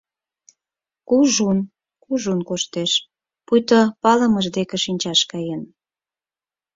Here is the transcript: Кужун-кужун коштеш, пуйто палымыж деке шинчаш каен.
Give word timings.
Кужун-кужун 1.09 2.39
коштеш, 2.49 2.91
пуйто 3.45 3.79
палымыж 4.01 4.45
деке 4.57 4.77
шинчаш 4.83 5.19
каен. 5.31 5.61